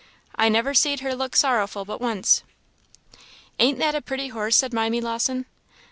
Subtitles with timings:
[0.33, 2.41] I never see her look sorrowful but once."
[3.59, 5.45] "Ain't that a pretty horse?" said Mimy Lawson.